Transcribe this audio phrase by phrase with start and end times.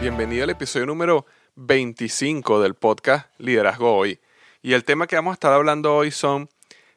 [0.00, 4.18] Bienvenido al episodio número 25 del podcast Liderazgo Hoy.
[4.62, 6.48] Y el tema que vamos a estar hablando hoy son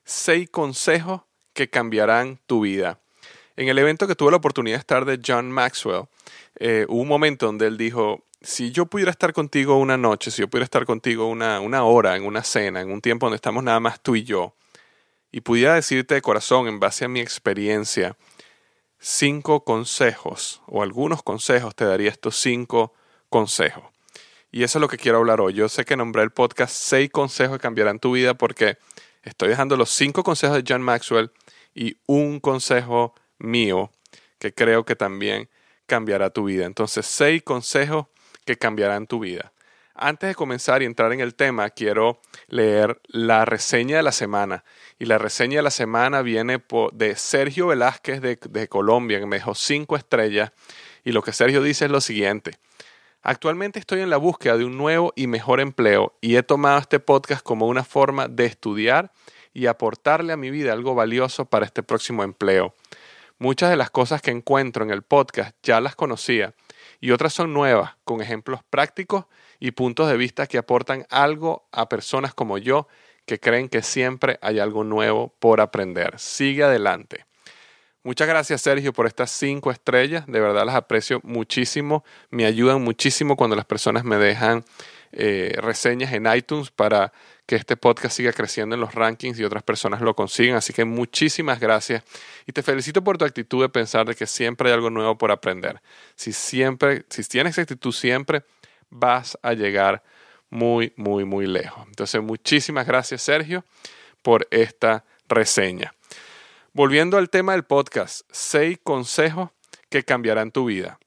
[0.06, 1.22] 6 consejos
[1.52, 3.02] que cambiarán tu vida.
[3.58, 6.06] En el evento que tuve la oportunidad de estar de John Maxwell,
[6.60, 10.42] eh, hubo un momento donde él dijo, si yo pudiera estar contigo una noche, si
[10.42, 13.66] yo pudiera estar contigo una, una hora, en una cena, en un tiempo donde estamos
[13.66, 14.56] nada más tú y yo,
[15.30, 18.16] y pudiera decirte de corazón, en base a mi experiencia,
[19.04, 22.94] cinco consejos o algunos consejos, te daría estos cinco
[23.30, 23.84] consejos.
[24.50, 25.54] Y eso es lo que quiero hablar hoy.
[25.54, 28.78] Yo sé que nombré el podcast seis consejos que cambiarán tu vida porque
[29.24, 31.32] estoy dejando los cinco consejos de John Maxwell
[31.76, 33.92] y un consejo mío
[34.40, 35.50] que creo que también
[35.86, 36.66] cambiará tu vida.
[36.66, 38.06] Entonces, seis consejos
[38.46, 39.53] que cambiarán tu vida.
[39.96, 44.64] Antes de comenzar y entrar en el tema, quiero leer la reseña de la semana.
[44.98, 49.54] Y la reseña de la semana viene de Sergio Velázquez de, Colombia, que me dejó
[49.54, 50.52] cinco estrellas.
[51.04, 52.58] Y lo que Sergio dice es lo siguiente.
[53.22, 57.00] Actualmente estoy en la búsqueda de un nuevo y mejor empleo y he tomado este
[57.00, 59.14] podcast como una forma de estudiar
[59.54, 62.76] y aportarle a mi vida algo valioso para este próximo empleo.
[63.38, 66.54] Muchas de las cosas que encuentro en el podcast ya las conocía
[67.00, 69.26] y otras son nuevas, con ejemplos prácticos
[69.64, 72.90] y puntos de vista que aportan algo a personas como yo
[73.26, 76.20] que creen que siempre hay algo nuevo por aprender.
[76.20, 77.26] Sigue adelante.
[78.04, 83.38] Muchas gracias Sergio por estas cinco estrellas, de verdad las aprecio muchísimo, me ayudan muchísimo
[83.38, 84.66] cuando las personas me dejan
[85.14, 87.14] eh, reseñas en iTunes para
[87.46, 90.58] que este podcast siga creciendo en los rankings y otras personas lo consigan.
[90.58, 92.04] Así que muchísimas gracias
[92.46, 95.32] y te felicito por tu actitud de pensar de que siempre hay algo nuevo por
[95.32, 95.82] aprender.
[96.18, 98.44] Si siempre, si tienes actitud siempre,
[98.94, 100.04] vas a llegar
[100.50, 101.84] muy, muy, muy lejos.
[101.88, 103.66] Entonces, muchísimas gracias, Sergio,
[104.22, 105.94] por esta reseña.
[106.74, 109.50] Volviendo al tema del podcast, seis consejos
[109.90, 111.00] que cambiarán tu vida.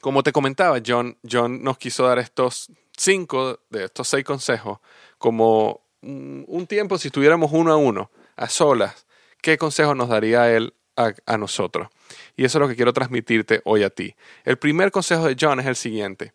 [0.00, 4.78] Como te comentaba, John, John nos quiso dar estos cinco de estos seis consejos
[5.18, 9.06] como un tiempo si estuviéramos uno a uno, a solas,
[9.40, 11.88] ¿qué consejo nos daría él a, a nosotros?
[12.36, 14.14] Y eso es lo que quiero transmitirte hoy a ti.
[14.44, 16.34] El primer consejo de John es el siguiente.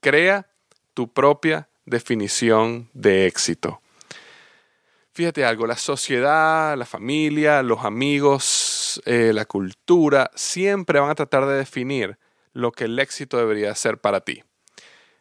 [0.00, 0.46] Crea
[0.94, 3.80] tu propia definición de éxito.
[5.12, 11.46] Fíjate algo, la sociedad, la familia, los amigos, eh, la cultura, siempre van a tratar
[11.46, 12.18] de definir
[12.52, 14.44] lo que el éxito debería ser para ti.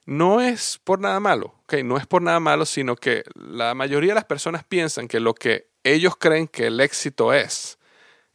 [0.06, 1.84] No es por nada malo, ¿okay?
[1.84, 5.34] no es por nada malo, sino que la mayoría de las personas piensan que lo
[5.34, 7.78] que ellos creen que el éxito es,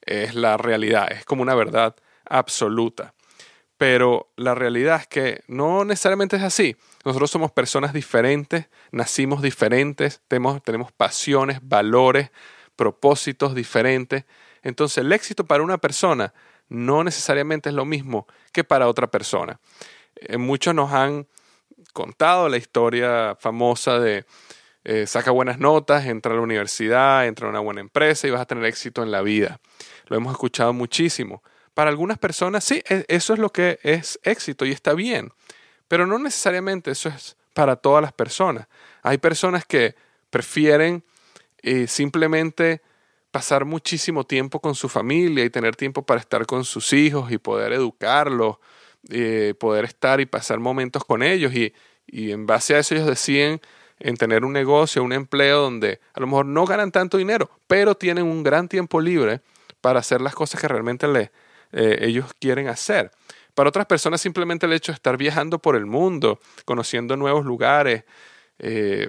[0.01, 3.15] es la realidad, es como una verdad absoluta.
[3.83, 6.77] Pero la realidad es que no necesariamente es así.
[7.05, 12.31] Nosotros somos personas diferentes, nacimos diferentes, tenemos, tenemos pasiones, valores,
[12.77, 14.25] propósitos diferentes.
[14.63, 16.33] Entonces el éxito para una persona
[16.69, 19.59] no necesariamente es lo mismo que para otra persona.
[20.15, 21.27] Eh, muchos nos han
[21.93, 24.27] contado la historia famosa de
[24.85, 28.43] eh, saca buenas notas, entra a la universidad, entra a una buena empresa y vas
[28.43, 29.59] a tener éxito en la vida.
[30.07, 31.43] Lo hemos escuchado muchísimo.
[31.75, 35.33] Para algunas personas sí, e, eso es lo que es éxito y está bien,
[35.89, 38.67] pero no necesariamente eso es para todas las personas.
[39.03, 39.95] Hay personas que
[40.31, 41.05] prefieren
[41.63, 42.83] eh, simplemente
[43.31, 47.39] pasar muchísimo tiempo con su familia y tener tiempo para estar con sus hijos y
[47.39, 48.57] poder educarlos,
[49.11, 51.73] eh, poder estar y pasar momentos con ellos y,
[52.07, 53.61] y en base a eso ellos deciden
[53.99, 57.95] en tener un negocio, un empleo donde a lo mejor no ganan tanto dinero, pero
[57.95, 59.41] tienen un gran tiempo libre
[59.81, 61.31] para hacer las cosas que realmente le,
[61.73, 63.11] eh, ellos quieren hacer.
[63.55, 68.05] Para otras personas simplemente el hecho de estar viajando por el mundo, conociendo nuevos lugares,
[68.59, 69.09] eh,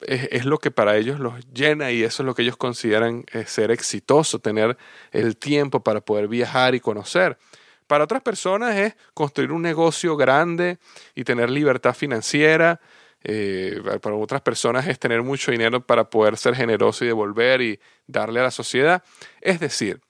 [0.00, 3.44] es, lo que para ellos los llena y eso es lo que ellos consideran eh,
[3.46, 4.76] ser exitoso, tener
[5.12, 7.38] el tiempo para poder viajar y conocer.
[7.86, 10.78] Para otras personas es construir un negocio grande
[11.14, 12.80] y tener libertad financiera.
[14.02, 18.40] para otras personas es tener mucho dinero para poder ser generoso y devolver y darle
[18.40, 19.02] a la sociedad.
[19.40, 20.00] Es decir,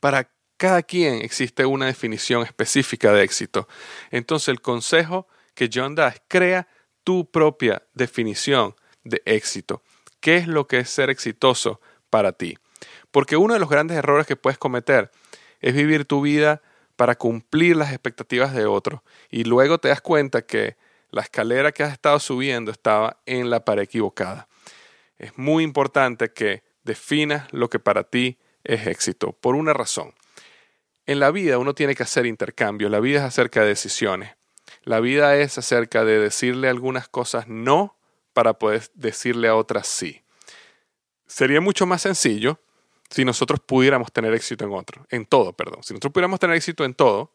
[0.00, 3.66] para cada quien existe una definición específica de éxito.
[4.10, 6.68] Entonces el consejo que John da es crea
[7.02, 9.82] tu propia definición de éxito.
[10.20, 11.80] ¿Qué es lo que es ser exitoso
[12.10, 12.58] para ti?
[13.10, 15.10] Porque uno de los grandes errores que puedes cometer
[15.60, 16.60] es vivir tu vida
[16.94, 20.76] para cumplir las expectativas de otros y luego te das cuenta que
[21.10, 24.46] la escalera que has estado subiendo estaba en la pared equivocada.
[25.16, 30.12] Es muy importante que definas lo que para ti es éxito por una razón.
[31.06, 34.36] En la vida uno tiene que hacer intercambio, la vida es acerca de decisiones.
[34.82, 37.96] La vida es acerca de decirle algunas cosas no
[38.32, 40.22] para poder decirle a otras sí.
[41.26, 42.60] Sería mucho más sencillo
[43.10, 45.82] si nosotros pudiéramos tener éxito en otro, en todo, perdón.
[45.82, 47.32] Si nosotros pudiéramos tener éxito en todo,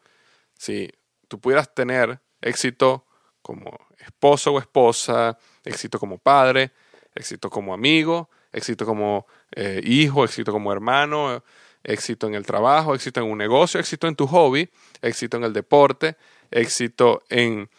[0.57, 0.89] si
[1.27, 3.05] tú pudieras tener éxito
[3.41, 6.71] como esposo o esposa, éxito como padre,
[7.13, 11.43] éxito como amigo, éxito como eh, hijo, éxito como hermano,
[11.85, 14.69] éxito en el trabajo, éxito en un negocio, éxito en tu hobby,
[15.01, 16.17] éxito en el deporte,
[16.51, 17.69] éxito en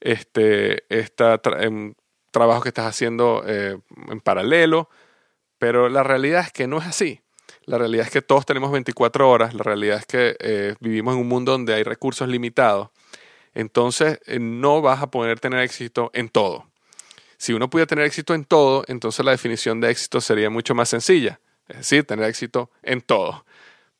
[0.00, 1.40] este esta
[2.30, 3.78] trabajo que estás haciendo eh,
[4.10, 4.90] en paralelo,
[5.58, 7.20] pero la realidad es que no es así.
[7.64, 11.20] La realidad es que todos tenemos 24 horas, la realidad es que eh, vivimos en
[11.20, 12.90] un mundo donde hay recursos limitados,
[13.54, 16.66] entonces eh, no vas a poder tener éxito en todo.
[17.38, 20.90] Si uno pudiera tener éxito en todo, entonces la definición de éxito sería mucho más
[20.90, 23.44] sencilla, es decir, tener éxito en todo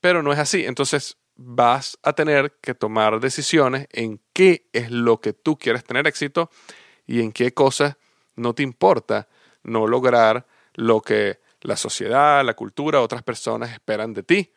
[0.06, 0.64] pero no es así.
[0.64, 6.06] Entonces vas a tener que tomar decisiones en qué es lo que tú quieres tener
[6.06, 6.48] éxito
[7.08, 7.96] y en qué cosas
[8.36, 9.28] no te importa
[9.64, 14.52] no lograr lo que la sociedad, la cultura, otras personas esperan de ti.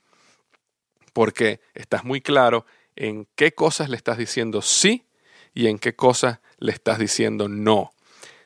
[1.13, 5.07] Porque estás muy claro en qué cosas le estás diciendo sí
[5.55, 7.91] y en qué cosas le estás diciendo no.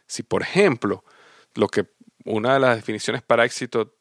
[0.07, 1.03] Si, por ejemplo,
[1.55, 1.87] lo que
[2.23, 3.92] una de las definiciones para éxito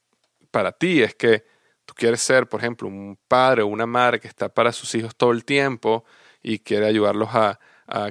[0.53, 1.45] para ti es que
[1.85, 5.17] tú quieres ser, por ejemplo, un padre o una madre que está para sus hijos
[5.17, 6.05] todo el tiempo
[6.43, 7.59] y quiere ayudarlos a,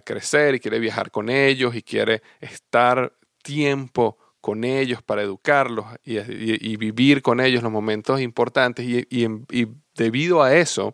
[0.03, 6.75] crecer y quiere viajar con ellos y quiere estar tiempo con ellos para educarlos y,
[6.75, 10.93] vivir con ellos los momentos importantes y, y, debido a eso,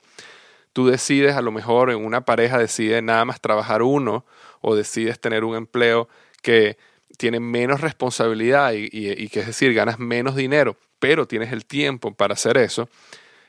[0.72, 4.25] tú decides a lo mejor en una pareja decide nada más trabajar uno
[4.62, 6.08] o decides tener un empleo
[6.42, 6.77] que
[7.18, 12.34] tiene menos responsabilidad y, que es decir, ganas menos dinero pero tienes el tiempo para
[12.34, 12.89] hacer eso,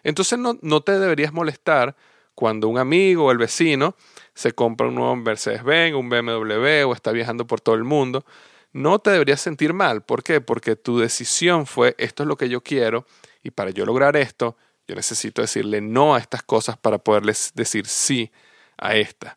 [0.02, 1.96] entonces no, no te deberías molestar
[2.34, 3.96] cuando un amigo o el vecino
[4.32, 8.24] se compra un nuevo Mercedes-Benz, un BMW o está viajando por todo el mundo.
[8.72, 10.02] No te deberías sentir mal.
[10.02, 10.40] ¿Por qué?
[10.40, 13.06] Porque tu decisión fue esto es lo que yo quiero
[13.42, 17.86] y para yo lograr esto, yo necesito decirle no a estas cosas para poderles decir
[17.86, 18.30] sí
[18.76, 19.36] a estas.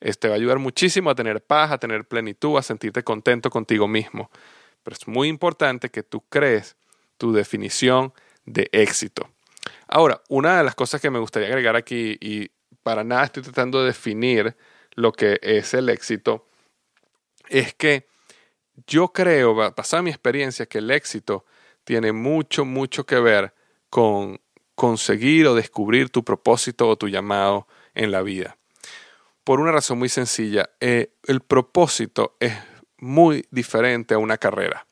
[0.00, 3.88] Este va a ayudar muchísimo a tener paz, a tener plenitud, a sentirte contento contigo
[3.88, 4.30] mismo.
[4.84, 6.76] Pero es muy importante que tú crees
[7.18, 8.14] tu definición
[8.46, 9.28] de éxito.
[9.86, 12.50] Ahora, una de las cosas que me gustaría agregar aquí, y
[12.82, 14.56] para nada estoy tratando de definir
[14.94, 16.46] lo que es el éxito,
[17.48, 18.06] es que
[18.86, 21.44] yo creo, basada en mi experiencia, que el éxito
[21.84, 23.54] tiene mucho, mucho que ver
[23.90, 24.40] con
[24.74, 28.56] conseguir o descubrir tu propósito o tu llamado en la vida.
[29.42, 32.52] Por una razón muy sencilla, eh, el propósito es
[32.98, 34.86] muy diferente a una carrera.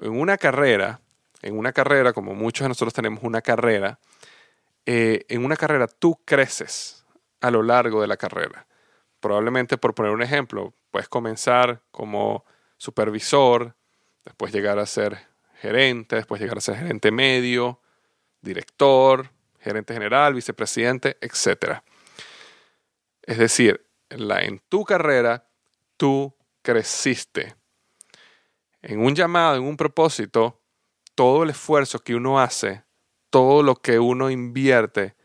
[0.00, 1.00] En una carrera,
[1.42, 3.98] en una carrera, como muchos de nosotros tenemos una carrera,
[4.86, 7.04] eh, en una carrera tú creces
[7.40, 8.66] a lo largo de la carrera.
[9.20, 12.44] Probablemente, por poner un ejemplo, puedes comenzar como
[12.76, 13.74] supervisor,
[14.24, 15.18] después llegar a ser
[15.60, 17.80] gerente, después llegar a ser gerente medio,
[18.40, 19.30] director,
[19.60, 21.82] gerente general, vicepresidente, etc.
[23.22, 25.48] Es decir, la, en tu carrera
[25.96, 27.56] tú creciste.
[28.80, 30.60] En un llamado, en un propósito,
[31.18, 32.84] todo el esfuerzo que uno hace,
[33.28, 35.16] todo lo que uno invierte,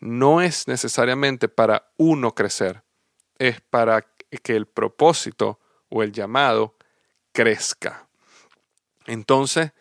[0.00, 2.82] no es necesariamente para uno crecer,
[3.36, 4.06] es para
[4.42, 5.60] que el propósito
[5.90, 6.76] o el llamado
[7.32, 8.08] crezca.
[9.04, 9.72] Entonces,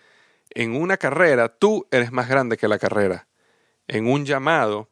[0.50, 3.30] en una carrera, tú eres más grande que la carrera.
[3.88, 4.90] En un llamado,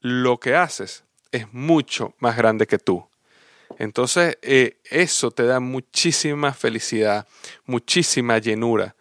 [0.00, 3.06] lo que haces es mucho más grande que tú.
[3.78, 7.28] Entonces, eh, eso te da muchísima felicidad,
[7.66, 8.96] muchísima llenura.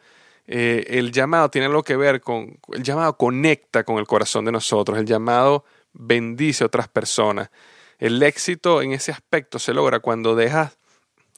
[0.51, 4.51] Eh, el llamado tiene algo que ver con, el llamado conecta con el corazón de
[4.51, 5.63] nosotros, el llamado
[5.94, 7.51] bendice a otras personas.
[8.00, 10.79] El éxito en ese aspecto se logra cuando dejas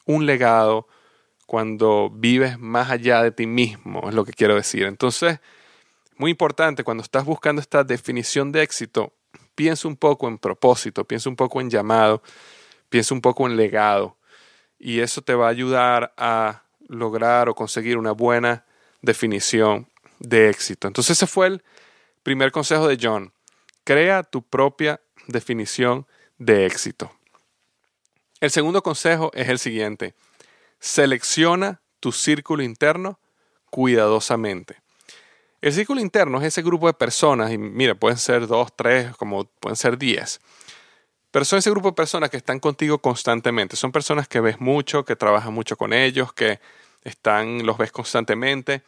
[0.06, 0.88] un legado,
[1.46, 4.84] cuando vives más allá de ti mismo, es lo que quiero decir.
[4.84, 5.42] Entonces,
[6.16, 9.12] muy importante, cuando estás buscando esta definición de éxito,
[9.56, 12.24] piensa un poco en propósito, piensa un poco en llamado,
[12.88, 14.16] piensa un poco en legado.
[14.80, 18.64] Y eso te va a ayudar a lograr o conseguir una buena
[19.02, 19.88] definición
[20.20, 20.88] de éxito.
[20.88, 21.64] Entonces ese fue el
[22.24, 23.34] primer consejo de John.
[23.84, 27.12] Crea tu propia definición de éxito.
[28.40, 30.16] El segundo consejo es el siguiente.
[30.80, 33.20] Selecciona tu círculo interno
[33.70, 34.82] cuidadosamente.
[35.62, 39.46] El círculo interno es ese grupo de personas, y mira, pueden ser dos, tres, como
[39.46, 40.42] pueden ser diez.
[41.30, 43.76] Pero son ese grupo de personas que están contigo constantemente.
[43.76, 46.60] Son personas que ves mucho, que trabajas mucho con ellos, que
[47.04, 48.84] están, los ves constantemente.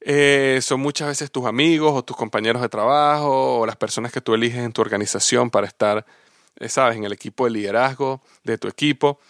[0.00, 4.20] Eh, son muchas veces tus amigos o tus compañeros de trabajo o las personas que
[4.20, 6.06] tú eliges en tu organización para estar,
[6.56, 9.20] eh, sabes, en el equipo de liderazgo de tu equipo.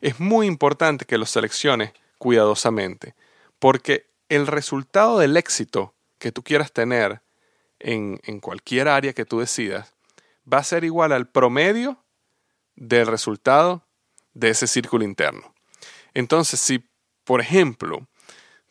[0.00, 3.14] Es muy importante que los selecciones cuidadosamente,
[3.58, 7.22] porque el resultado del éxito que tú quieras tener
[7.80, 9.94] en, en cualquier área que tú decidas
[10.50, 12.04] va a ser igual al promedio
[12.76, 13.86] del resultado
[14.32, 15.54] de ese círculo interno.
[16.12, 16.84] Entonces, si,
[17.24, 18.06] por ejemplo,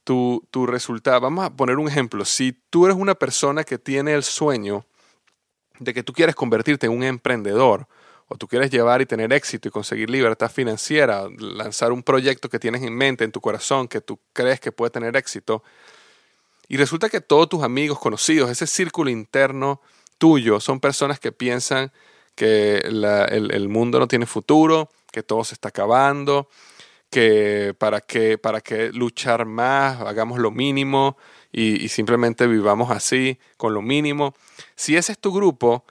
[0.03, 4.13] tu, tu, resultado, vamos a poner un ejemplo, si tú eres una persona que tiene
[4.13, 4.85] el sueño
[5.79, 7.87] de que tú quieres convertirte en un emprendedor,
[8.27, 12.59] o tú quieres llevar y tener éxito y conseguir libertad financiera, lanzar un proyecto que
[12.59, 15.63] tienes en mente, en tu corazón, que tú crees que puede tener éxito,
[16.67, 19.81] y resulta que todos tus amigos, conocidos, ese círculo interno
[20.17, 21.91] tuyo, son personas que piensan
[22.35, 26.49] que el, el, mundo no tiene futuro, que todo se está acabando,
[27.13, 31.15] que para qué, para qué luchar más, hagamos lo mínimo
[31.51, 34.33] y, simplemente vivamos así, con lo mínimo.
[34.75, 35.85] Si ese es tu grupo,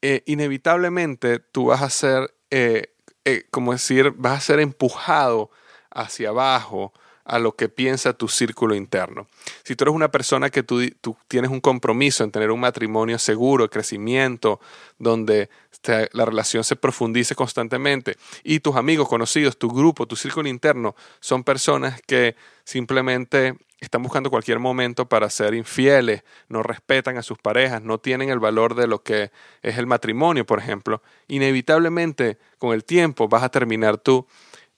[0.00, 2.94] eh, inevitablemente tú vas a ser, eh,
[3.26, 5.50] eh, como decir, vas a ser empujado
[5.90, 9.28] hacia abajo a lo que piensa tu círculo interno.
[9.62, 10.80] Si tú eres una persona que tú,
[11.28, 14.60] tienes un compromiso en tener un matrimonio seguro, crecimiento,
[14.98, 15.48] donde
[16.12, 21.44] la relación se profundice constantemente y tus amigos, conocidos, tu grupo, tu círculo interno son
[21.44, 27.82] personas que simplemente están buscando cualquier momento para ser infieles, no respetan a sus parejas,
[27.82, 32.84] no tienen el valor de lo que es el matrimonio, por ejemplo, inevitablemente con el
[32.84, 34.26] tiempo vas a terminar tú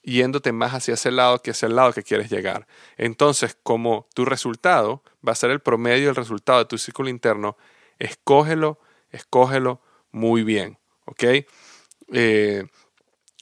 [0.04, 2.66] yéndote más hacia ese lado que hacia el lado que quieres llegar.
[2.96, 7.56] Entonces, como tu resultado va a ser el promedio del resultado de tu círculo interno,
[7.99, 8.78] escógelo,
[9.11, 9.80] escógelo
[10.12, 11.25] muy bien, ¿ok?
[12.12, 12.64] Eh,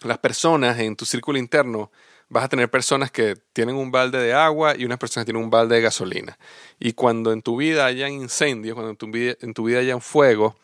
[0.02, 1.90] las personas en tu círculo interno
[2.28, 5.44] vas a tener personas que tienen un balde de agua y unas personas que tienen
[5.44, 6.38] un balde de gasolina.
[6.78, 10.56] Y cuando en tu vida haya incendios, cuando en tu vida, en tu vida fuego,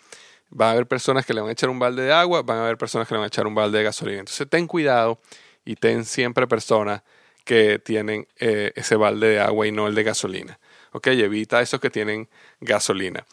[0.49, 2.64] va a haber personas que le van a echar un balde de agua, van a
[2.64, 4.21] haber personas que le van a echar un balde de gasolina.
[4.21, 5.21] Entonces ten cuidado
[5.65, 7.03] y ten siempre personas
[7.45, 10.59] que tienen eh, ese balde de agua y no el de gasolina.
[10.93, 11.07] ¿Ok?
[11.09, 12.29] evita esos que tienen
[12.61, 13.25] gasolina.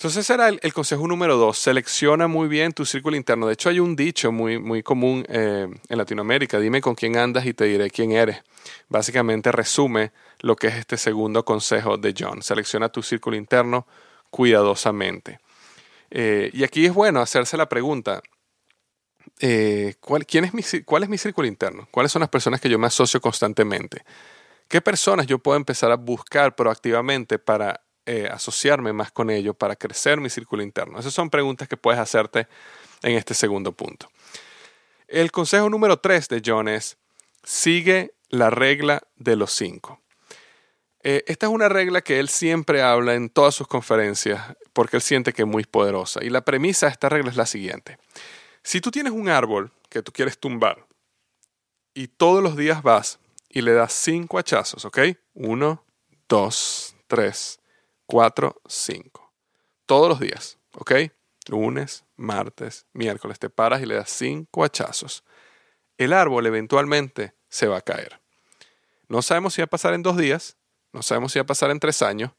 [0.00, 1.58] Entonces ese era el, consejo número dos.
[1.58, 3.46] Selecciona muy bien tu círculo interno.
[3.46, 6.58] De hecho hay un dicho muy, muy común eh, en Latinoamérica.
[6.58, 8.42] Dime con quién andas y te diré quién eres.
[8.88, 12.42] Básicamente resume lo que es este segundo consejo de John.
[12.42, 13.86] Selecciona tu círculo interno
[14.30, 15.38] cuidadosamente.
[16.10, 18.22] Eh, y aquí es bueno hacerse la pregunta.
[19.42, 21.88] Eh, ¿cuál, quién es mi, ¿Cuál es mi círculo interno?
[21.90, 24.04] ¿Cuáles son las personas que yo me asocio constantemente?
[24.68, 29.76] ¿Qué personas yo puedo empezar a buscar proactivamente para eh, asociarme más con ello para
[29.76, 30.98] crecer mi círculo interno?
[30.98, 32.48] Esas son preguntas que puedes hacerte
[33.02, 34.10] en este segundo punto.
[35.08, 36.98] El consejo número tres de John es,
[37.42, 40.00] sigue la regla de los cinco.
[41.02, 45.02] Eh, esta es una regla que él siempre habla en todas sus conferencias porque él
[45.02, 46.22] siente que es muy poderosa.
[46.22, 47.96] Y la premisa de esta regla es la siguiente.
[48.62, 50.86] Si tú tienes un árbol que tú quieres tumbar
[51.94, 54.98] y todos los días vas y le das cinco hachazos, ¿ok?
[55.34, 55.84] Uno,
[56.28, 57.58] dos, tres,
[58.06, 59.32] cuatro, cinco.
[59.86, 60.92] Todos los días, ¿ok?
[61.48, 65.24] Lunes, martes, miércoles, te paras y le das cinco hachazos.
[65.96, 68.20] El árbol eventualmente se va a caer.
[69.08, 70.56] No sabemos si va a pasar en dos días,
[70.92, 72.32] no sabemos si va a pasar en tres años,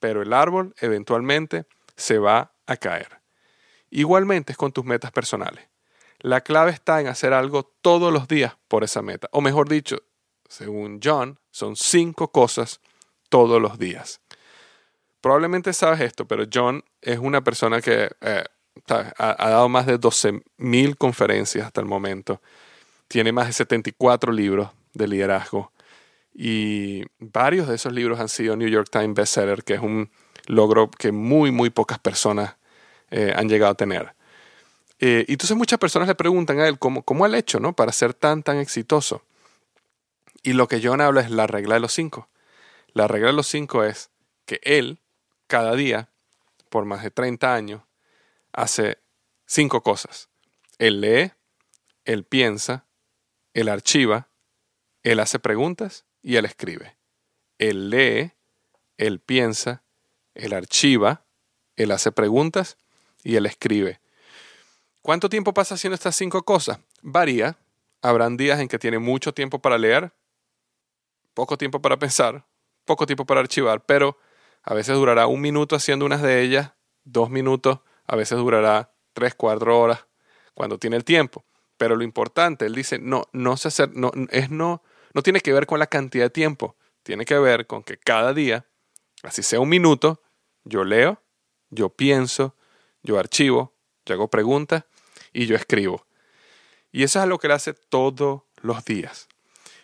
[0.00, 3.17] pero el árbol eventualmente se va a caer.
[3.90, 5.66] Igualmente es con tus metas personales.
[6.20, 9.28] La clave está en hacer algo todos los días por esa meta.
[9.32, 10.02] O mejor dicho,
[10.48, 12.80] según John, son cinco cosas
[13.28, 14.20] todos los días.
[15.20, 18.44] Probablemente sabes esto, pero John es una persona que eh,
[18.88, 22.40] ha, dado más de 12.000 conferencias hasta el momento.
[23.08, 25.72] Tiene más de 74 libros de liderazgo.
[26.34, 30.10] Y varios de esos libros han sido New York Times bestseller, que es un
[30.46, 32.56] logro que muy, muy pocas personas
[33.10, 34.14] eh, han llegado a tener.
[35.00, 37.74] Eh, y entonces muchas personas le preguntan a él cómo, cómo ha hecho ¿no?
[37.74, 39.22] para ser tan, tan exitoso.
[40.42, 42.28] Y lo que John habla es la regla de los cinco.
[42.92, 44.10] La regla de los cinco es
[44.44, 44.98] que él,
[45.46, 46.10] cada día,
[46.68, 47.82] por más de 30 años,
[48.52, 48.98] hace
[49.46, 50.28] cinco cosas.
[50.78, 51.32] Él lee,
[52.04, 52.86] él piensa,
[53.54, 54.28] él archiva,
[55.02, 56.96] él hace preguntas y él escribe.
[57.58, 58.32] Él lee,
[58.96, 59.82] él piensa,
[60.34, 61.24] él archiva,
[61.76, 62.78] él hace preguntas
[63.22, 64.00] y él escribe.
[65.02, 66.78] ¿Cuánto tiempo pasa haciendo estas cinco cosas?
[67.02, 67.56] Varía.
[68.00, 70.12] Habrán días en que tiene mucho tiempo para leer,
[71.34, 72.46] poco tiempo para pensar,
[72.84, 74.16] poco tiempo para archivar, pero
[74.62, 76.72] a veces durará un minuto haciendo unas de ellas,
[77.02, 80.06] dos minutos, a veces durará tres, cuatro horas,
[80.54, 81.44] cuando tiene el tiempo.
[81.76, 84.82] Pero lo importante, él dice, no, no se hacer, no, es no
[85.14, 88.32] no tiene que ver con la cantidad de tiempo, tiene que ver con que cada
[88.32, 88.66] día,
[89.22, 90.22] así sea un minuto,
[90.64, 91.22] yo leo,
[91.70, 92.54] yo pienso,
[93.02, 93.74] yo archivo,
[94.04, 94.84] yo hago preguntas
[95.32, 96.06] y yo escribo.
[96.90, 99.28] Y eso es lo que él hace todos los días.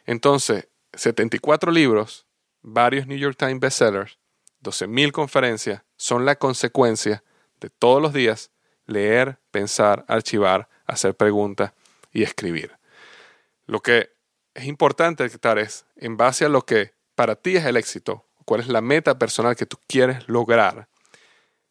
[0.07, 2.27] Entonces, 74 libros,
[2.63, 4.19] varios New York Times bestsellers,
[4.63, 7.23] 12.000 conferencias son la consecuencia
[7.61, 8.51] de todos los días
[8.87, 11.73] leer, pensar, archivar, hacer preguntas
[12.13, 12.73] y escribir.
[13.67, 14.11] Lo que
[14.55, 18.61] es importante detectar es, en base a lo que para ti es el éxito, cuál
[18.61, 20.89] es la meta personal que tú quieres lograr,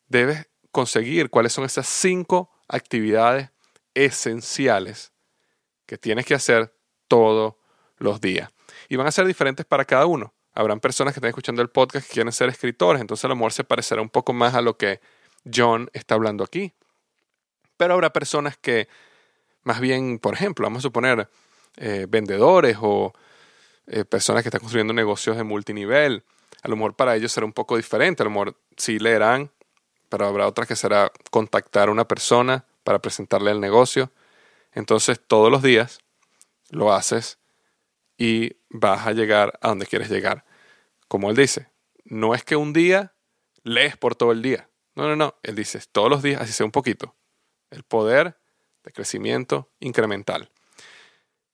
[0.08, 3.52] debes conseguir cuáles son esas cinco actividades
[3.94, 5.14] esenciales
[5.86, 6.76] que tienes que hacer
[7.08, 7.54] todos
[7.98, 8.50] los días.
[8.90, 10.34] Y van a ser diferentes para cada uno.
[10.54, 13.54] Habrán personas que están escuchando el podcast que quieren ser escritores, entonces a lo mejor
[13.54, 15.00] se parecerá un poco más a lo que
[15.52, 16.74] John está hablando aquí.
[17.78, 18.88] Pero habrá personas que,
[19.62, 21.30] más bien, por ejemplo, vamos a suponer,
[21.78, 23.14] eh, vendedores o
[23.86, 26.24] eh, personas que están construyendo negocios de multinivel.
[26.64, 29.52] A lo mejor para ellos será un poco diferente, a lo mejor sí leerán,
[30.14, 34.12] pero habrá otras que será contactar a una persona para presentarle el negocio.
[34.72, 36.02] Entonces todos los días
[36.70, 37.40] lo haces
[38.16, 40.46] y vas a llegar a donde quieres llegar.
[41.08, 41.72] Como él dice,
[42.04, 43.16] no es que un día
[43.64, 44.70] lees por todo el día.
[44.94, 45.34] No, no, no.
[45.42, 47.16] Él dice todos los días, así sea un poquito.
[47.72, 48.38] El poder
[48.84, 50.52] de crecimiento incremental.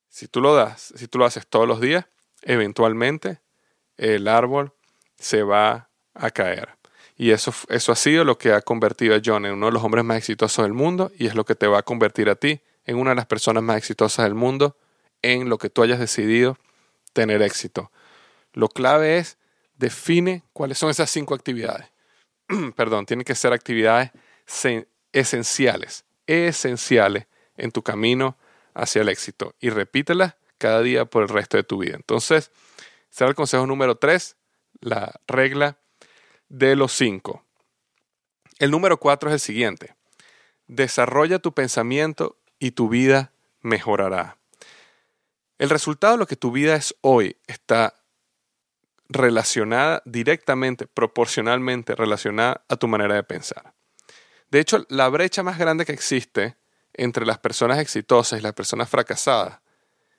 [0.09, 2.07] Si tú lo das, si tú lo haces todos los días,
[2.41, 3.39] eventualmente
[3.95, 4.73] el árbol
[5.17, 6.78] se va a caer.
[7.19, 9.83] Y eso, eso ha sido lo que ha convertido a John en uno de los
[9.83, 12.61] hombres más exitosos del mundo y es lo que te va a convertir a ti
[12.85, 14.77] en una de las personas más exitosas del mundo
[15.21, 16.57] en lo que tú hayas decidido
[17.11, 17.91] tener éxito.
[18.53, 19.37] Lo clave es
[19.75, 21.87] define cuáles son esas cinco actividades.
[22.77, 24.11] Perdón, tienen que ser actividades
[25.11, 27.27] esenciales, esenciales
[27.57, 28.37] en tu camino
[28.73, 31.97] hacia el éxito y repítela cada día por el resto de tu vida.
[31.97, 32.49] Entonces,
[33.09, 34.37] será el consejo número tres,
[34.79, 35.79] la regla
[36.49, 37.45] de los cinco.
[38.57, 39.95] El número cuatro es el siguiente.
[40.67, 43.31] Desarrolla tu pensamiento y tu vida
[43.61, 44.37] mejorará.
[45.57, 47.95] El resultado de lo que tu vida es hoy está
[49.07, 53.73] relacionada directamente, proporcionalmente relacionada a tu manera de pensar.
[54.51, 56.57] De hecho, la brecha más grande que existe
[56.93, 59.59] entre las personas exitosas y las personas fracasadas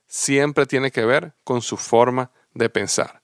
[0.06, 3.22] siempre tiene que ver con su forma de pensar.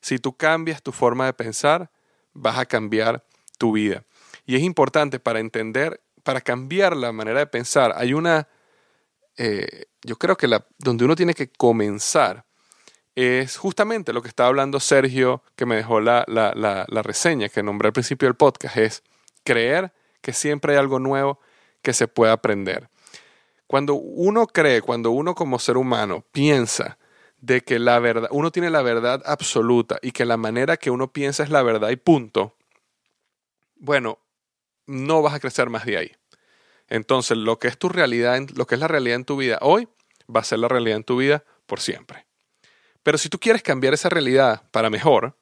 [0.00, 1.90] Si tú cambias tu forma de pensar,
[2.36, 3.24] vas a cambiar
[3.58, 4.04] tu vida.
[4.44, 8.48] Y es importante para entender, para cambiar la manera de pensar, hay una,
[9.36, 12.44] eh, yo creo que la, donde uno tiene que comenzar
[13.14, 17.62] es justamente lo que estaba hablando Sergio, que me dejó la, la, la reseña que
[17.62, 19.02] nombré al principio del podcast, es
[19.42, 21.40] creer que siempre hay algo nuevo
[21.80, 22.90] que se puede aprender.
[23.66, 26.98] Cuando uno cree, cuando uno como ser humano piensa
[27.46, 31.12] de que la verdad, uno tiene la verdad absoluta y que la manera que uno
[31.12, 32.56] piensa es la verdad y punto,
[33.76, 34.18] bueno,
[34.86, 36.12] no vas a crecer más de ahí.
[36.88, 39.86] Entonces, lo que es tu realidad, lo que es la realidad en tu vida hoy,
[40.34, 42.26] va a ser la realidad en tu vida por siempre.
[43.04, 45.36] Pero si tú quieres cambiar esa realidad para mejor,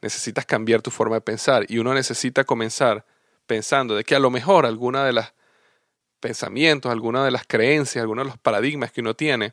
[0.00, 3.04] necesitas cambiar tu forma de pensar y uno necesita comenzar
[3.46, 5.34] pensando de que a lo mejor alguna de las
[6.20, 9.52] pensamientos, alguna de las creencias, algunos de los paradigmas que uno tiene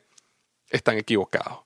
[0.70, 1.64] están equivocados.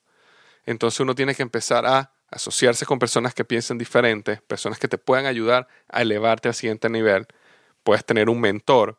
[0.67, 4.99] Entonces uno tiene que empezar a asociarse con personas que piensen diferente, personas que te
[4.99, 7.27] puedan ayudar a elevarte al siguiente nivel.
[7.85, 8.99] Puedes tener un mentor,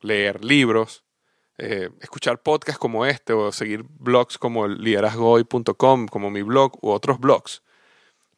[0.00, 1.04] leer libros,
[1.58, 7.18] eh, escuchar podcasts como este o seguir blogs como liderazgohoy.com, como mi blog u otros
[7.18, 7.62] blogs.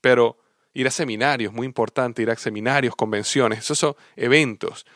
[0.01, 0.39] Pero
[0.73, 4.87] ir a seminarios, muy importante, ir a seminarios, convenciones, esos son eventos,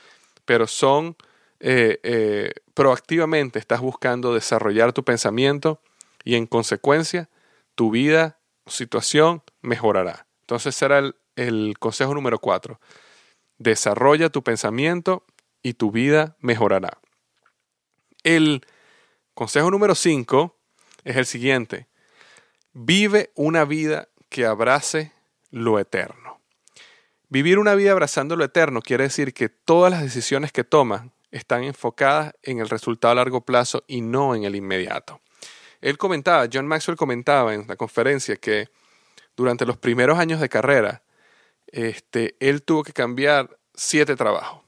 [0.44, 1.16] pero son
[1.60, 5.80] eh, eh, proactivamente, estás buscando desarrollar tu pensamiento
[6.24, 7.28] y en consecuencia
[7.78, 10.26] tu vida, situación mejorará.
[10.40, 11.00] Entonces será
[11.36, 12.80] el, consejo número cuatro.
[13.56, 15.24] Desarrolla tu pensamiento
[15.62, 16.98] y tu vida mejorará.
[18.24, 18.66] El
[19.32, 20.58] consejo número cinco
[21.04, 21.86] es el siguiente.
[22.72, 25.12] Vive una vida que abrace
[25.52, 26.40] lo eterno.
[27.28, 31.62] Vivir una vida abrazando lo eterno quiere decir que todas las decisiones que tomas están
[31.62, 35.20] enfocadas en el resultado a largo plazo y no en el inmediato.
[35.80, 38.68] Él comentaba, John Maxwell comentaba en la conferencia que
[39.36, 41.02] durante los primeros años de carrera,
[41.68, 44.62] este, él tuvo que cambiar siete trabajos.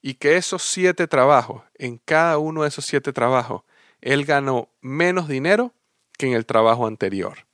[0.00, 3.62] Y que esos siete trabajos, en cada uno de esos siete trabajos,
[4.00, 5.72] él ganó menos dinero
[6.18, 7.46] que en el trabajo anterior.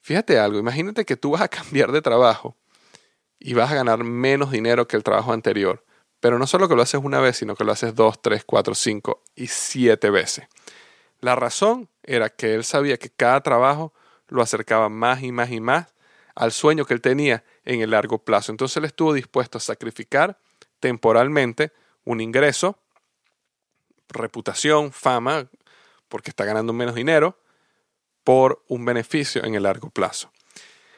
[0.00, 2.56] Fíjate algo, imagínate que tú vas a cambiar de trabajo
[3.38, 5.84] y vas a ganar menos dinero que el trabajo anterior.
[6.20, 8.74] Pero no solo que lo haces una vez, sino que lo haces dos, tres, cuatro,
[8.74, 10.46] cinco y siete veces.
[11.24, 13.94] La razón era que él sabía que cada trabajo
[14.28, 15.94] lo acercaba más y más y más
[16.34, 18.52] al sueño que él tenía en el largo plazo.
[18.52, 20.38] Entonces él estuvo dispuesto a sacrificar
[20.80, 21.72] temporalmente
[22.04, 22.78] un ingreso,
[24.10, 25.48] reputación, fama,
[26.10, 27.38] porque está ganando menos dinero,
[28.22, 30.30] por un beneficio en el largo plazo.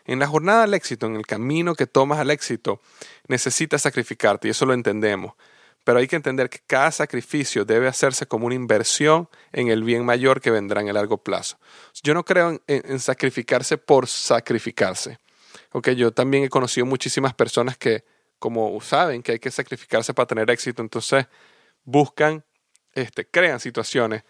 [0.07, 2.81] En la jornada al éxito, en el camino que tomas al éxito,
[3.29, 5.35] necesitas sacrificarte y eso lo entendemos.
[5.87, 10.05] Pero hay que entender que cada sacrificio debe hacerse como una inversión en el bien
[10.05, 11.61] mayor que vendrá en el largo plazo.
[12.03, 15.21] Yo no creo en, sacrificarse por sacrificarse.
[15.71, 18.05] Okay, yo también he conocido muchísimas personas que,
[18.41, 21.27] como saben que hay que sacrificarse para tener éxito, entonces
[21.85, 22.45] buscan,
[22.93, 24.25] este, crean situaciones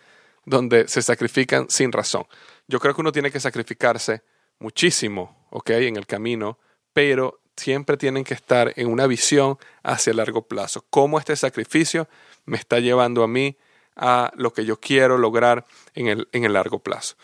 [0.45, 2.27] donde se sacrifican sin razón.
[2.69, 4.23] Yo creo que uno tiene que sacrificarse
[4.59, 5.71] muchísimo, ¿ok?
[5.71, 6.59] En el camino,
[6.93, 10.85] pero siempre tienen que estar en una visión hacia largo plazo.
[10.91, 12.09] ¿Cómo este sacrificio
[12.45, 13.57] me está llevando a mí
[13.97, 15.65] a lo que yo quiero lograr
[15.95, 17.17] en el, en el largo plazo?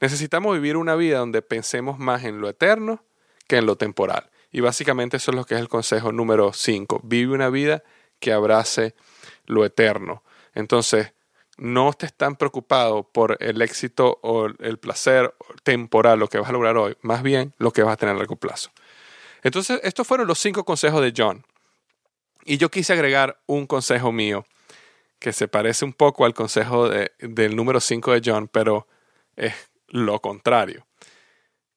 [0.00, 3.02] Necesitamos vivir una vida donde pensemos más en lo eterno
[3.46, 4.30] que en lo temporal.
[4.52, 7.00] Y básicamente eso es lo que es el consejo número 5.
[7.04, 7.82] Vive una vida
[8.18, 8.94] que abrace
[9.46, 10.22] lo eterno.
[10.54, 11.12] Entonces,
[11.56, 16.52] no estés tan preocupado por el éxito o el placer temporal, lo que vas a
[16.52, 18.70] lograr hoy, más bien lo que vas a tener a largo plazo.
[19.42, 21.44] Entonces, estos fueron los cinco consejos de John.
[22.44, 24.46] Y yo quise agregar un consejo mío
[25.18, 28.88] que se parece un poco al consejo del número 5 de John, pero
[29.36, 29.54] es
[29.88, 30.86] lo contrario.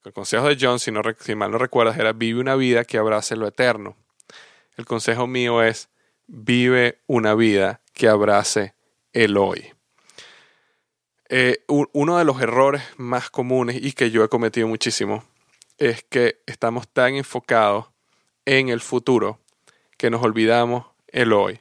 [0.05, 2.97] El consejo de John, si, no, si mal no recuerdas, era vive una vida que
[2.97, 3.95] abrace lo eterno.
[4.77, 5.89] El consejo mío es
[6.27, 8.73] vive una vida que abrace
[9.11, 9.73] el hoy.
[11.29, 15.23] Eh, uno de los errores más comunes y que yo he cometido muchísimo
[15.77, 17.87] es que estamos tan enfocados
[18.45, 19.39] en el futuro
[19.97, 21.59] que nos olvidamos el hoy.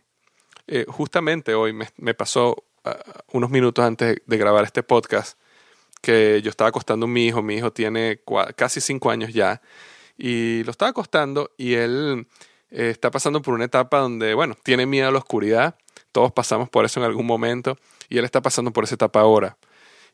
[0.67, 2.99] Eh, justamente hoy me, pasó ah,
[3.33, 5.39] unos minutos antes de grabar este podcast
[6.01, 8.21] que yo estaba acostando a mi hijo, mi hijo tiene
[8.57, 9.63] casi cinco años ya,
[10.19, 12.27] y lo estaba acostando y él
[12.71, 15.77] eh, está pasando por una etapa donde, bueno, tiene miedo a la oscuridad,
[16.11, 19.57] todos pasamos por eso en algún momento, y él está pasando por esa etapa ahora.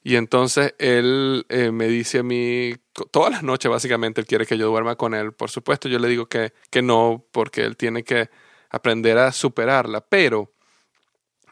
[0.09, 2.75] Y entonces él eh, me dice a mí,
[3.11, 5.35] todas las noches básicamente, él quiere que yo duerma con él.
[5.35, 8.31] Por supuesto, yo le digo que, que no, porque él tiene que
[8.71, 10.01] aprender a superarla.
[10.01, 10.51] Pero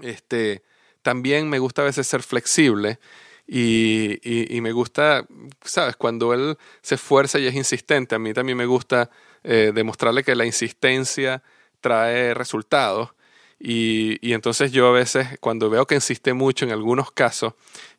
[0.01, 0.63] este,
[1.03, 2.99] también me gusta a veces ser flexible
[3.47, 5.27] y, y, me gusta,
[5.63, 5.97] ¿sabes?
[5.97, 9.11] Cuando él se esfuerza y es insistente, a mí también me gusta
[9.45, 11.43] eh, demostrarle que la insistencia
[11.83, 13.11] trae resultados.
[13.59, 17.55] Y, y, entonces yo a veces, cuando veo que insiste mucho en algunos casos,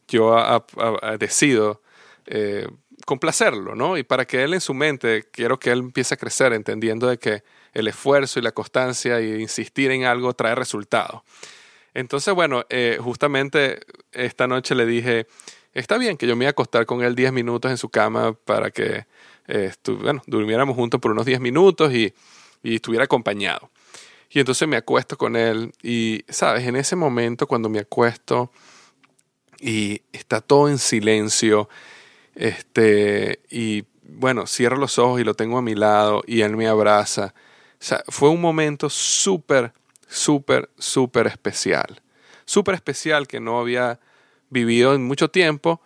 [0.07, 0.65] yo
[1.19, 1.81] decido
[2.25, 2.67] eh,
[3.05, 3.97] complacerlo, ¿no?
[3.97, 7.17] Y para que él en su mente, quiero que él empiece a crecer entendiendo de
[7.17, 7.43] que
[7.73, 11.21] el esfuerzo y la constancia y insistir en algo trae resultados.
[11.93, 13.79] Entonces, bueno, eh, justamente
[14.11, 15.27] esta noche le dije,
[15.73, 18.33] está bien que yo me iba a acostar con él 10 minutos en su cama
[18.33, 19.05] para que
[19.47, 22.13] eh, bueno, durmiéramos juntos por unos 10 minutos y,
[22.61, 23.71] y estuviera acompañado.
[24.29, 28.51] Y entonces me acuesto con él y, sabes, en ese momento cuando me acuesto
[29.59, 31.69] y está todo en silencio,
[32.35, 36.67] este, y bueno, cierro los ojos y lo tengo a mi lado y él me
[36.67, 37.33] abraza.
[37.79, 39.73] O sea, fue un momento súper,
[40.07, 42.01] súper, súper especial.
[42.45, 43.99] Súper especial que no había
[44.49, 45.81] vivido en mucho tiempo,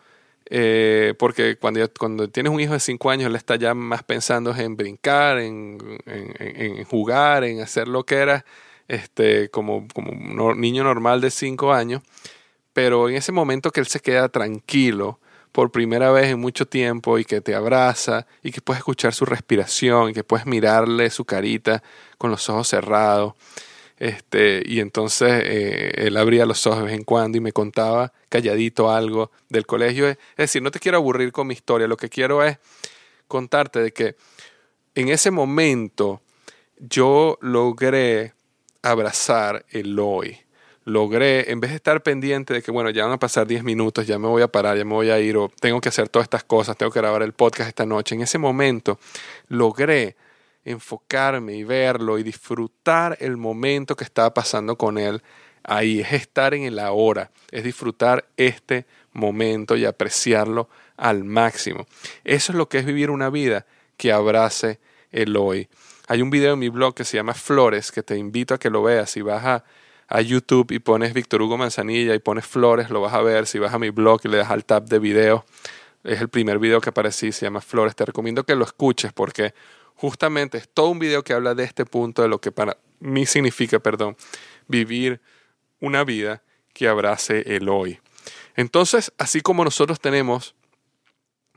[0.45, 4.55] eh, porque cuando, cuando tienes un hijo de 5 años, él está ya más pensando
[4.55, 8.45] en brincar, en, en, jugar, en hacer lo que era
[8.88, 12.03] este, como, como un niño normal de 5 años.
[12.73, 15.19] Pero en ese momento que él se queda tranquilo
[15.51, 19.25] por primera vez en mucho tiempo y que te abraza y que puedes escuchar su
[19.25, 21.84] respiración y que puedes mirarle su carita
[22.17, 23.34] con los ojos cerrados
[24.01, 28.12] este, y entonces eh, él abría los ojos de vez en cuando y me contaba
[28.29, 30.07] calladito algo del colegio.
[30.10, 32.57] Es decir, no te quiero aburrir con mi historia, lo que quiero es
[33.27, 34.15] contarte de que
[34.95, 36.23] en ese momento
[36.79, 38.34] yo logré
[38.81, 40.39] abrazar el hoy.
[40.83, 44.07] Logré, en vez de estar pendiente de que, bueno, ya van a pasar 10 minutos,
[44.07, 46.25] ya me voy a parar, ya me voy a ir, o tengo que hacer todas
[46.25, 48.15] estas cosas, tengo que grabar el podcast esta noche.
[48.15, 48.99] En ese momento
[49.47, 50.15] logré
[50.65, 55.21] enfocarme y verlo y disfrutar el momento que estaba pasando con él
[55.63, 61.85] ahí, es estar en el ahora, es disfrutar este momento y apreciarlo al máximo.
[62.23, 63.65] Eso es lo que es vivir una vida
[63.97, 64.79] que abrace
[65.11, 65.67] el hoy.
[66.07, 68.69] Hay un video en mi blog que se llama Flores, que te invito a que
[68.69, 69.11] lo veas.
[69.11, 69.63] Si vas a,
[70.12, 73.47] a YouTube y pones Víctor Hugo Manzanilla y pones Flores, lo vas a ver.
[73.47, 75.45] Si vas a mi blog y le das al tab de video,
[76.04, 77.95] es el primer video que aparecí, se llama Flores.
[77.95, 79.54] Te recomiendo que lo escuches porque
[79.95, 83.26] justamente es todo un video que habla de este punto, de lo que para mí
[83.26, 84.17] significa, perdón,
[84.67, 85.21] vivir
[85.80, 86.43] una vida
[86.74, 88.00] que abrace el hoy.
[88.58, 90.56] Entonces, así como nosotros tenemos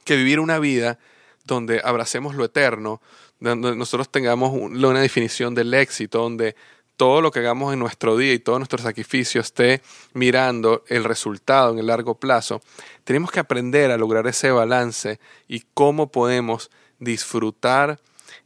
[0.04, 1.00] que vivir una vida
[1.44, 3.02] donde abracemos lo eterno,
[3.40, 6.54] donde nosotros tengamos una definición del éxito, donde
[6.96, 11.72] todo lo que hagamos en nuestro día y todo nuestro sacrificio esté mirando el resultado
[11.72, 12.60] en el largo plazo,
[13.04, 18.00] tenemos que aprender a lograr ese balance y cómo podemos disfrutar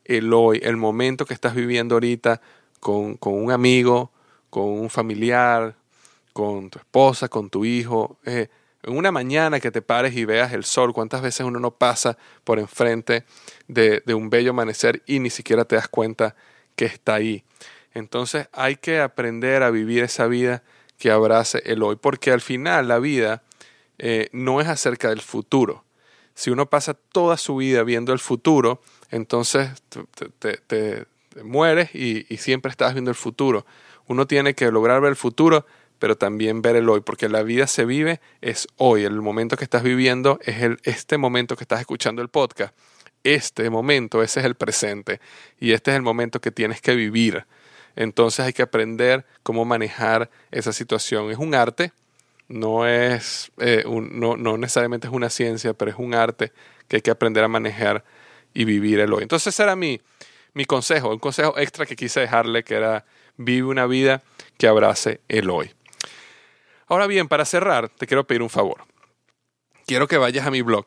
[0.05, 2.41] el hoy, el momento que estás viviendo ahorita
[2.81, 4.11] con, un amigo,
[4.49, 5.77] con un familiar,
[6.33, 8.19] con tu esposa, con tu hijo.
[8.25, 8.49] Eh,
[8.85, 12.17] en una mañana que te pares y veas el sol, cuántas veces uno no pasa
[12.45, 13.25] por enfrente
[13.67, 16.35] de un bello amanecer y ni siquiera te das cuenta
[16.75, 17.45] que está ahí.
[17.95, 20.63] Entonces hay que aprender a vivir esa vida
[20.99, 23.43] que abrace el hoy, porque al final la vida
[23.99, 25.85] eh, no es acerca del futuro.
[26.35, 29.71] Si uno pasa toda su vida viendo el futuro, entonces
[30.39, 31.07] te,
[31.43, 33.67] mueres y, siempre estás viendo el futuro.
[34.07, 35.67] Uno tiene que lograr ver el futuro,
[35.99, 39.05] pero también ver el hoy, porque la vida se vive es hoy.
[39.05, 42.73] El momento que estás viviendo es el, este momento que estás escuchando el podcast.
[43.25, 45.21] Este momento, ese es el presente.
[45.59, 47.47] Y este es el momento que tienes que vivir.
[47.99, 51.33] Entonces hay que aprender cómo manejar esa situación.
[51.33, 51.91] Es un arte,
[52.47, 56.53] no es eh, no, no necesariamente es una ciencia, pero es un arte
[56.87, 58.05] que hay que aprender a manejar
[58.55, 59.25] y vivir el hoy.
[59.25, 60.01] Entonces ese era mi,
[60.55, 63.05] mi consejo, un consejo extra que quise dejarle, que era
[63.37, 64.23] vive una vida
[64.59, 65.75] que abrace el hoy.
[66.87, 68.85] Ahora bien, para cerrar, te quiero pedir un favor.
[69.87, 70.85] Quiero que vayas a mi blog,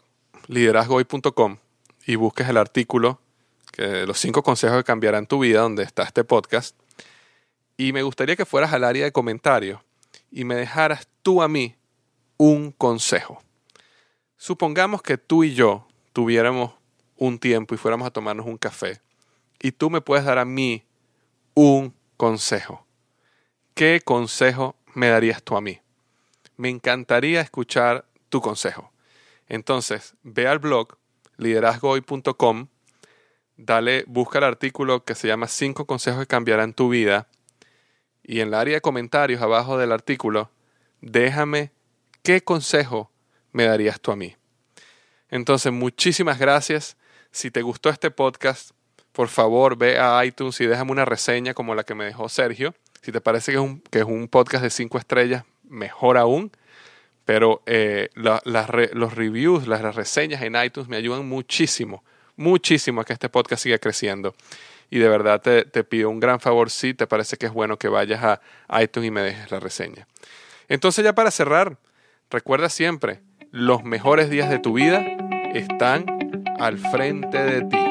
[0.48, 1.58] liderazgohoy.com,
[2.06, 3.20] y busques el artículo,
[3.74, 6.81] que los cinco consejos que cambiarán tu vida, donde está este podcast.
[7.82, 9.82] Y me gustaría que fueras al área de comentarios
[10.30, 11.76] y me dejaras tú a mí
[12.38, 13.42] un consejo.
[14.38, 16.76] Supongamos que tú y yo tuviéramos
[17.18, 19.02] un tiempo y fuéramos a tomarnos un café
[19.60, 20.86] y tú me puedes dar a mí
[21.56, 22.86] un consejo.
[23.74, 25.80] ¿Qué consejo me darías tú a mí?
[26.58, 28.92] Me encantaría escuchar tu consejo.
[29.48, 31.00] Entonces, ve al blog
[31.38, 32.68] liderazgohoy.com,
[33.58, 37.28] dale, busca el artículo que se llama 5 consejos que cambiarán tu vida
[38.24, 40.52] y en el área de comentarios abajo del artículo,
[41.02, 41.72] déjame
[42.24, 43.12] qué consejo
[43.52, 44.36] me darías tú a mí.
[45.30, 46.98] Entonces, muchísimas gracias.
[47.32, 48.72] Si te gustó este podcast,
[49.12, 52.74] por favor ve a iTunes y déjame una reseña como la que me dejó Sergio.
[53.02, 56.52] Si te parece que es un, que es un podcast de cinco estrellas, mejor aún.
[57.26, 62.04] Pero eh, los reviews, las reseñas en iTunes me ayudan muchísimo,
[62.36, 64.36] muchísimo a que este podcast siga creciendo.
[64.92, 67.78] Y de verdad te, te pido un gran favor si te parece que es bueno
[67.78, 70.08] que vayas a iTunes y me dejes la reseña.
[70.68, 71.78] Entonces ya para cerrar,
[72.30, 75.04] recuerda siempre, los mejores días de tu vida
[75.54, 76.06] están
[76.60, 77.91] al frente de ti.